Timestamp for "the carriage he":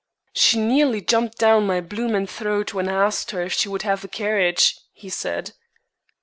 4.01-5.09